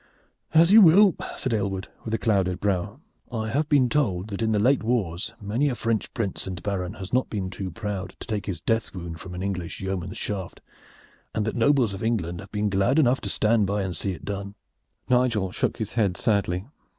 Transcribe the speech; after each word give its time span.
"As 0.51 0.71
you 0.71 0.81
will," 0.81 1.15
said 1.37 1.53
Aylward, 1.53 1.87
with 2.03 2.13
a 2.15 2.17
clouded 2.17 2.59
brow. 2.59 2.99
"I 3.31 3.49
have 3.49 3.69
been 3.69 3.87
told 3.87 4.29
that 4.29 4.41
in 4.41 4.51
the 4.51 4.57
late 4.57 4.81
wars 4.81 5.31
many 5.39 5.69
a 5.69 5.75
French 5.75 6.11
prince 6.15 6.47
and 6.47 6.63
baron 6.63 6.93
has 6.95 7.13
not 7.13 7.29
been 7.29 7.51
too 7.51 7.69
proud 7.69 8.15
to 8.19 8.25
take 8.25 8.47
his 8.47 8.59
death 8.61 8.95
wound 8.95 9.19
from 9.19 9.35
an 9.35 9.43
English 9.43 9.79
yeoman's 9.79 10.17
shaft, 10.17 10.59
and 11.35 11.45
that 11.45 11.55
nobles 11.55 11.93
of 11.93 12.01
England 12.01 12.39
have 12.39 12.51
been 12.51 12.67
glad 12.71 12.97
enough 12.97 13.21
to 13.21 13.29
stand 13.29 13.67
by 13.67 13.83
and 13.83 13.95
see 13.95 14.11
it 14.13 14.25
done." 14.25 14.55
Nigel 15.07 15.51
shook 15.51 15.77
his 15.77 15.93
head 15.93 16.17
sadly. 16.17 16.65